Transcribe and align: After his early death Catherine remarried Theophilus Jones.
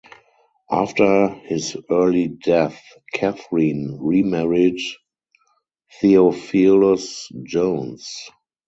After 0.71 1.27
his 1.27 1.77
early 1.91 2.27
death 2.27 2.83
Catherine 3.13 3.99
remarried 4.01 4.79
Theophilus 6.01 7.31
Jones. 7.43 8.27